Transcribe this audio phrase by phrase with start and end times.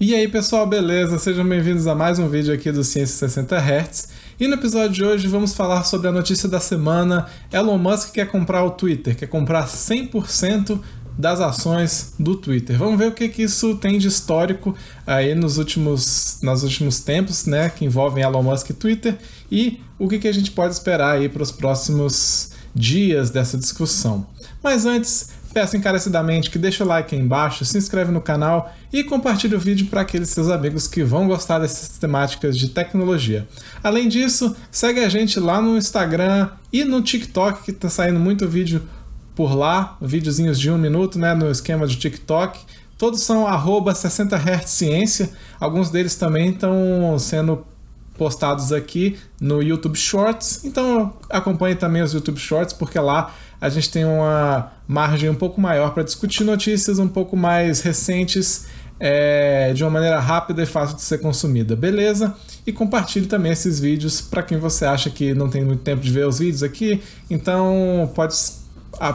[0.00, 1.18] E aí pessoal, beleza?
[1.18, 4.08] Sejam bem-vindos a mais um vídeo aqui do Ciência 60 Hz.
[4.38, 7.26] E no episódio de hoje vamos falar sobre a notícia da semana.
[7.50, 10.78] Elon Musk quer comprar o Twitter, quer comprar 100%
[11.18, 12.78] das ações do Twitter.
[12.78, 14.72] Vamos ver o que, que isso tem de histórico
[15.04, 19.18] aí nos últimos, nos últimos tempos, né, que envolvem Elon Musk e Twitter
[19.50, 24.24] e o que, que a gente pode esperar aí para os próximos dias dessa discussão.
[24.62, 29.02] Mas antes, Peço encarecidamente que deixe o like aí embaixo, se inscreve no canal e
[29.02, 33.48] compartilhe o vídeo para aqueles seus amigos que vão gostar dessas temáticas de tecnologia.
[33.82, 38.46] Além disso, segue a gente lá no Instagram e no TikTok, que está saindo muito
[38.46, 38.82] vídeo
[39.34, 42.60] por lá, videozinhos de um minuto, né, no esquema de TikTok.
[42.98, 47.64] Todos são 60Hz Ciência, alguns deles também estão sendo
[48.18, 53.90] postados aqui no YouTube Shorts, então acompanhe também os YouTube Shorts, porque lá a gente
[53.90, 58.66] tem uma margem um pouco maior para discutir notícias um pouco mais recentes
[59.00, 62.34] é, de uma maneira rápida e fácil de ser consumida, beleza?
[62.66, 66.10] E compartilhe também esses vídeos para quem você acha que não tem muito tempo de
[66.10, 68.34] ver os vídeos aqui, então pode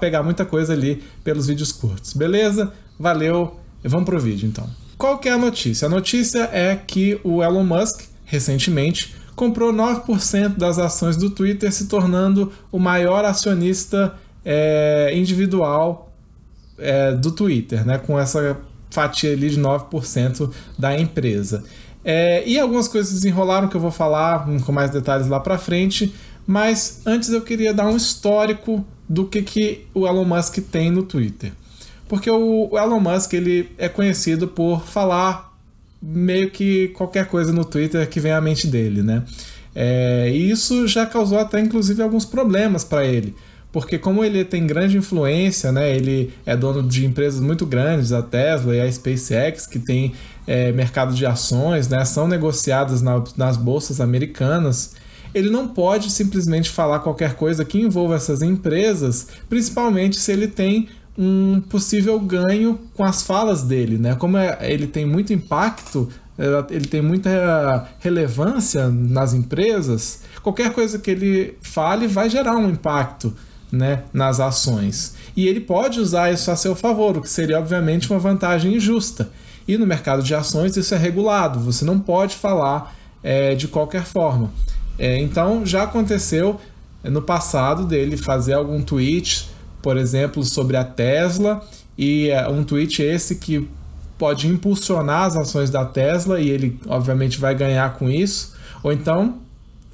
[0.00, 2.72] pegar muita coisa ali pelos vídeos curtos, beleza?
[2.98, 4.68] Valeu, vamos pro vídeo então.
[4.96, 5.86] Qual que é a notícia?
[5.86, 11.86] A notícia é que o Elon Musk, recentemente, comprou 9% das ações do Twitter, se
[11.86, 14.12] tornando o maior acionista
[14.50, 16.10] é, individual
[16.78, 18.56] é, do Twitter, né, com essa
[18.90, 21.62] fatia ali de 9% da empresa.
[22.02, 26.14] É, e algumas coisas desenrolaram que eu vou falar com mais detalhes lá para frente,
[26.46, 31.02] mas antes eu queria dar um histórico do que, que o Elon Musk tem no
[31.02, 31.52] Twitter.
[32.08, 35.54] Porque o Elon Musk ele é conhecido por falar
[36.00, 39.24] meio que qualquer coisa no Twitter que vem à mente dele, né?
[39.74, 43.34] É, e isso já causou até inclusive alguns problemas para ele
[43.70, 48.22] porque como ele tem grande influência, né, ele é dono de empresas muito grandes, a
[48.22, 50.14] Tesla e a SpaceX, que tem
[50.46, 54.94] é, mercado de ações, né, são negociadas na, nas bolsas americanas,
[55.34, 60.88] ele não pode simplesmente falar qualquer coisa que envolva essas empresas, principalmente se ele tem
[61.16, 64.14] um possível ganho com as falas dele, né?
[64.14, 66.08] Como é, ele tem muito impacto,
[66.70, 73.34] ele tem muita relevância nas empresas, qualquer coisa que ele fale vai gerar um impacto
[73.70, 75.14] né, nas ações.
[75.36, 79.30] E ele pode usar isso a seu favor, o que seria obviamente uma vantagem injusta.
[79.66, 84.04] E no mercado de ações isso é regulado, você não pode falar é, de qualquer
[84.04, 84.50] forma.
[84.98, 86.58] É, então já aconteceu
[87.04, 89.48] no passado dele fazer algum tweet,
[89.82, 91.62] por exemplo, sobre a Tesla,
[91.96, 93.68] e é, um tweet esse que
[94.18, 99.38] pode impulsionar as ações da Tesla e ele obviamente vai ganhar com isso, ou então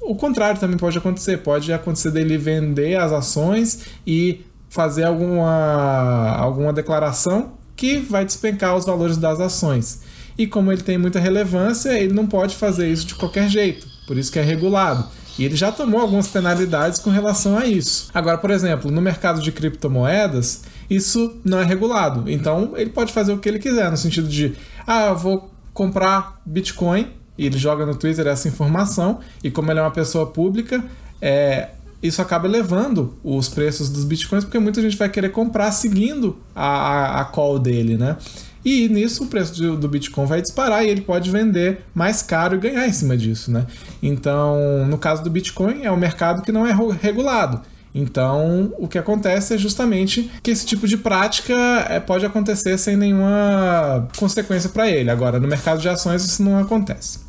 [0.05, 1.37] o contrário também pode acontecer.
[1.37, 8.85] Pode acontecer dele vender as ações e fazer alguma, alguma declaração que vai despencar os
[8.85, 10.01] valores das ações.
[10.37, 13.87] E como ele tem muita relevância, ele não pode fazer isso de qualquer jeito.
[14.05, 15.05] Por isso que é regulado.
[15.37, 18.09] E ele já tomou algumas penalidades com relação a isso.
[18.13, 22.29] Agora, por exemplo, no mercado de criptomoedas, isso não é regulado.
[22.29, 24.55] Então, ele pode fazer o que ele quiser, no sentido de,
[24.87, 29.79] ah, eu vou comprar Bitcoin e ele joga no Twitter essa informação, e como ele
[29.79, 30.83] é uma pessoa pública,
[31.21, 31.69] é,
[32.01, 36.65] isso acaba elevando os preços dos bitcoins, porque muita gente vai querer comprar seguindo a,
[36.65, 38.17] a, a call dele, né?
[38.63, 42.55] E nisso o preço do, do, Bitcoin vai disparar e ele pode vender mais caro
[42.55, 43.67] e ganhar em cima disso, né?
[44.01, 47.61] Então, no caso do Bitcoin, é um mercado que não é regulado.
[47.93, 51.53] Então, o que acontece é justamente que esse tipo de prática
[51.87, 55.11] é, pode acontecer sem nenhuma consequência para ele.
[55.11, 57.24] Agora, no mercado de ações, isso não acontece.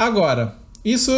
[0.00, 1.12] Agora, isso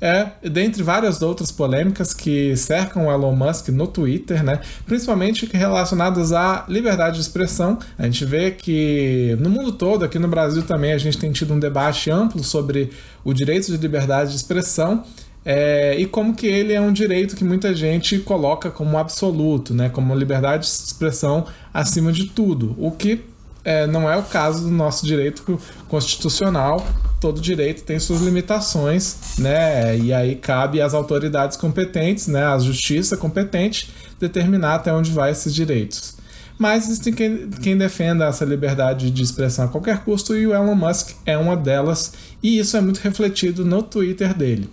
[0.00, 4.62] é, dentre várias outras polêmicas que cercam o Elon Musk no Twitter, né?
[4.86, 7.78] principalmente relacionadas à liberdade de expressão.
[7.98, 11.52] A gente vê que no mundo todo, aqui no Brasil também, a gente tem tido
[11.52, 12.90] um debate amplo sobre
[13.22, 15.04] o direito de liberdade de expressão.
[15.44, 19.90] É, e como que ele é um direito que muita gente coloca como absoluto, né,
[19.90, 21.44] como liberdade de expressão
[21.74, 23.22] acima de tudo, o que
[23.62, 26.82] é, não é o caso do nosso direito constitucional.
[27.20, 29.98] Todo direito tem suas limitações, né?
[29.98, 33.90] E aí cabe às autoridades competentes, né, à justiça competente,
[34.20, 36.16] determinar até onde vai esses direitos.
[36.58, 40.74] Mas existem quem, quem defenda essa liberdade de expressão a qualquer custo e o Elon
[40.74, 44.70] Musk é uma delas, e isso é muito refletido no Twitter dele.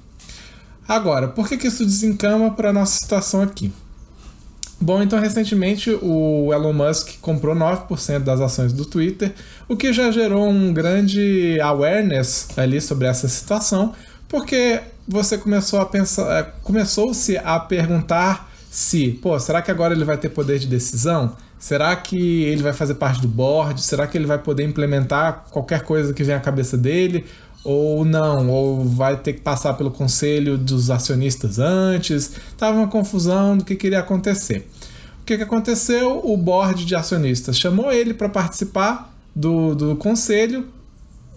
[0.88, 3.72] Agora, por que, que isso desencama para a nossa situação aqui?
[4.84, 9.32] Bom, então recentemente o Elon Musk comprou 9% das ações do Twitter,
[9.66, 13.94] o que já gerou um grande awareness ali sobre essa situação,
[14.28, 20.04] porque você começou a pensar, é, começou-se a perguntar se, pô, será que agora ele
[20.04, 21.34] vai ter poder de decisão?
[21.58, 23.82] Será que ele vai fazer parte do board?
[23.82, 27.24] Será que ele vai poder implementar qualquer coisa que venha à cabeça dele?
[27.64, 28.50] Ou não?
[28.50, 32.32] Ou vai ter que passar pelo conselho dos acionistas antes?
[32.58, 34.68] Tava uma confusão do que queria acontecer.
[35.22, 36.20] O que, que aconteceu?
[36.24, 40.68] O board de acionistas chamou ele para participar do, do conselho,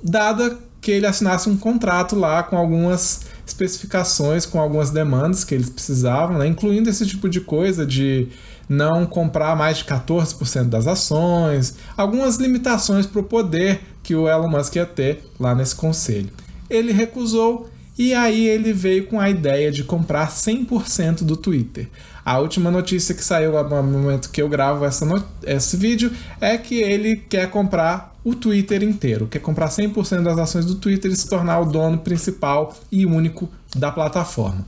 [0.03, 5.71] dada que ele assinasse um contrato lá com algumas especificações, com algumas demandas que eles
[5.71, 6.47] precisavam, né?
[6.47, 8.29] incluindo esse tipo de coisa de
[8.69, 14.49] não comprar mais de 14% das ações, algumas limitações para o poder que o Elon
[14.49, 16.31] Musk ia ter lá nesse conselho.
[16.69, 17.69] Ele recusou
[17.99, 21.89] e aí ele veio com a ideia de comprar 100% do Twitter.
[22.25, 25.07] A última notícia que saiu no momento que eu gravo essa
[25.45, 30.67] esse vídeo é que ele quer comprar o Twitter inteiro, quer comprar 100% das ações
[30.67, 34.67] do Twitter e se tornar o dono principal e único da plataforma.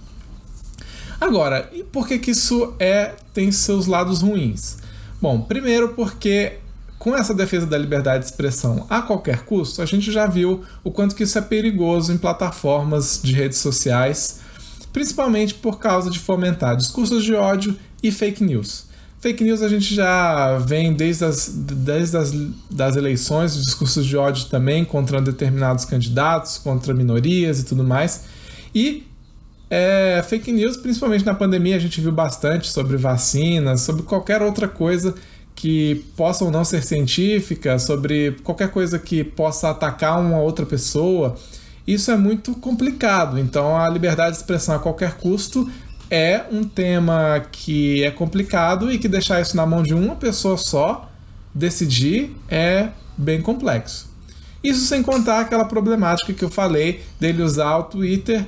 [1.20, 4.78] Agora, e por que, que isso é tem seus lados ruins?
[5.20, 6.58] Bom, primeiro porque
[6.98, 10.90] com essa defesa da liberdade de expressão a qualquer custo, a gente já viu o
[10.90, 14.40] quanto que isso é perigoso em plataformas de redes sociais,
[14.92, 18.86] principalmente por causa de fomentar discursos de ódio e fake news.
[19.20, 22.32] Fake news a gente já vem desde as, desde as
[22.70, 28.24] das eleições, discursos de ódio também contra determinados candidatos, contra minorias e tudo mais.
[28.72, 29.07] E
[29.70, 34.66] é, fake news, principalmente na pandemia, a gente viu bastante sobre vacinas, sobre qualquer outra
[34.66, 35.14] coisa
[35.54, 41.36] que possa ou não ser científica, sobre qualquer coisa que possa atacar uma outra pessoa.
[41.86, 43.38] Isso é muito complicado.
[43.38, 45.68] Então, a liberdade de expressão a qualquer custo
[46.10, 50.56] é um tema que é complicado e que deixar isso na mão de uma pessoa
[50.56, 51.10] só
[51.54, 54.08] decidir é bem complexo.
[54.62, 58.46] Isso sem contar aquela problemática que eu falei dele usar o Twitter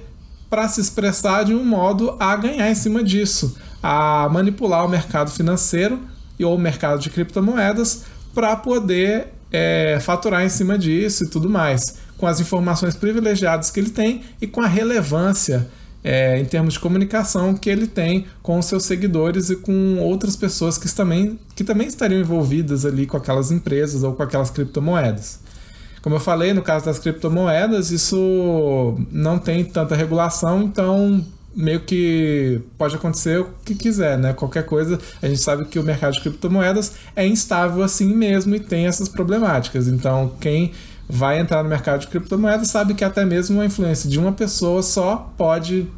[0.51, 5.31] para se expressar de um modo a ganhar em cima disso, a manipular o mercado
[5.31, 6.01] financeiro
[6.43, 8.03] ou o mercado de criptomoedas
[8.35, 13.79] para poder é, faturar em cima disso e tudo mais, com as informações privilegiadas que
[13.79, 15.69] ele tem e com a relevância
[16.03, 20.35] é, em termos de comunicação que ele tem com os seus seguidores e com outras
[20.35, 25.41] pessoas que também, que também estariam envolvidas ali com aquelas empresas ou com aquelas criptomoedas.
[26.03, 31.25] Como eu falei, no caso das criptomoedas, isso não tem tanta regulação, então
[31.55, 34.33] meio que pode acontecer o que quiser, né?
[34.33, 38.61] Qualquer coisa, a gente sabe que o mercado de criptomoedas é instável assim mesmo e
[38.61, 39.89] tem essas problemáticas.
[39.89, 40.73] Então, quem
[41.09, 44.83] vai entrar no mercado de criptomoedas sabe que até mesmo a influência de uma pessoa
[44.83, 45.89] só pode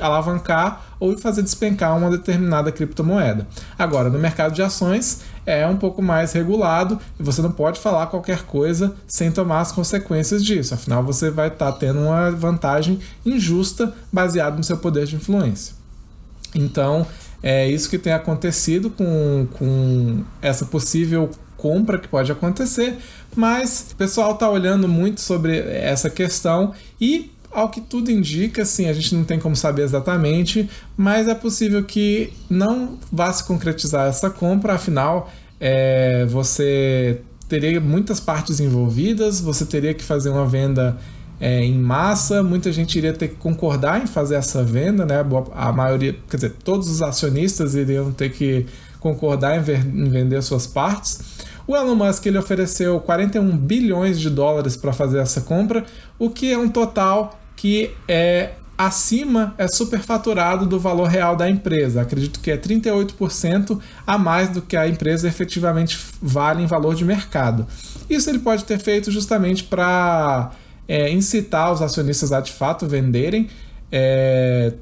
[0.00, 3.46] alavancar ou fazer despencar uma determinada criptomoeda.
[3.78, 8.08] Agora, no mercado de ações é um pouco mais regulado e você não pode falar
[8.08, 10.74] qualquer coisa sem tomar as consequências disso.
[10.74, 15.74] Afinal, você vai estar tá tendo uma vantagem injusta baseada no seu poder de influência.
[16.54, 17.06] Então,
[17.42, 22.98] é isso que tem acontecido com, com essa possível compra que pode acontecer,
[23.34, 28.88] mas o pessoal está olhando muito sobre essa questão e ao que tudo indica, sim,
[28.88, 34.08] a gente não tem como saber exatamente, mas é possível que não vá se concretizar
[34.08, 40.98] essa compra, afinal, é, você teria muitas partes envolvidas, você teria que fazer uma venda
[41.40, 45.24] é, em massa, muita gente iria ter que concordar em fazer essa venda, né?
[45.54, 48.66] A maioria, quer dizer, todos os acionistas iriam ter que
[49.00, 51.20] concordar em, ver, em vender suas partes.
[51.66, 55.84] O Elon Musk ele ofereceu 41 bilhões de dólares para fazer essa compra,
[56.18, 62.02] o que é um total que é acima, é superfaturado do valor real da empresa.
[62.02, 67.04] Acredito que é 38% a mais do que a empresa efetivamente vale em valor de
[67.04, 67.66] mercado.
[68.08, 70.52] Isso ele pode ter feito justamente para
[70.86, 73.48] é, incitar os acionistas a de fato venderem
[73.90, 74.74] é,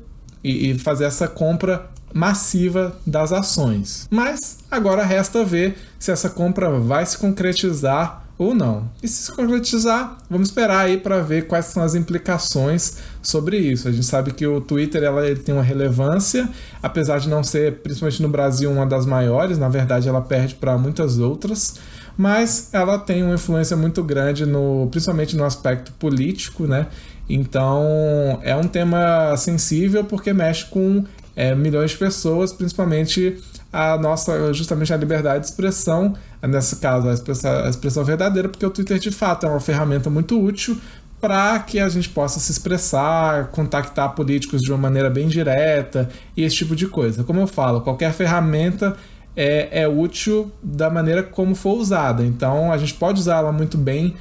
[0.43, 4.07] e, e fazer essa compra massiva das ações.
[4.09, 8.89] Mas agora resta ver se essa compra vai se concretizar ou não.
[9.03, 13.89] E se concretizar, vamos esperar aí para ver quais são as implicações sobre isso.
[13.89, 16.49] A gente sabe que o Twitter ela, ele tem uma relevância,
[16.83, 20.77] apesar de não ser, principalmente no Brasil, uma das maiores, na verdade ela perde para
[20.77, 21.77] muitas outras,
[22.17, 26.89] mas ela tem uma influência muito grande, no, principalmente no aspecto político, né?
[27.29, 31.05] Então é um tema sensível porque mexe com
[31.37, 33.41] é, milhões de pessoas, principalmente
[33.73, 38.65] a nossa, justamente a liberdade de expressão, nesse caso, a expressão, a expressão verdadeira, porque
[38.65, 40.79] o Twitter de fato é uma ferramenta muito útil
[41.21, 46.43] para que a gente possa se expressar, contactar políticos de uma maneira bem direta e
[46.43, 47.25] esse tipo de coisa.
[47.25, 48.95] Como eu falo, qualquer ferramenta
[49.35, 52.23] é, é útil da maneira como for usada.
[52.23, 54.15] Então a gente pode usá-la muito bem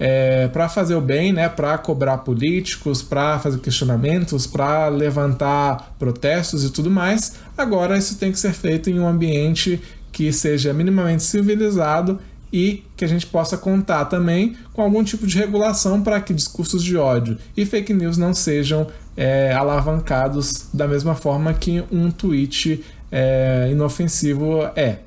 [0.00, 6.64] é, para fazer o bem, né, para cobrar políticos, para fazer questionamentos, para levantar protestos
[6.64, 7.34] e tudo mais.
[7.56, 9.78] Agora isso tem que ser feito em um ambiente
[10.10, 12.18] que seja minimamente civilizado
[12.52, 16.82] e que a gente possa contar também com algum tipo de regulação para que discursos
[16.82, 22.82] de ódio e fake news não sejam é, alavancados da mesma forma que um tweet
[23.12, 25.00] é, inofensivo é.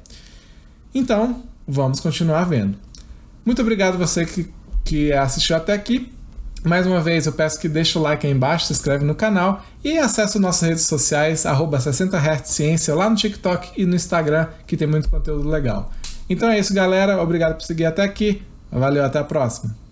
[0.94, 2.78] Então, vamos continuar vendo.
[3.46, 4.48] Muito obrigado você que,
[4.84, 6.12] que assistiu até aqui.
[6.64, 9.64] Mais uma vez, eu peço que deixe o like aí embaixo, se inscreve no canal
[9.84, 14.78] e acesse nossas redes sociais, arroba 60Hz Ciência, lá no TikTok e no Instagram, que
[14.78, 15.92] tem muito conteúdo legal.
[16.30, 17.22] Então é isso, galera.
[17.22, 18.42] Obrigado por seguir até aqui.
[18.72, 19.76] Valeu, até a próxima.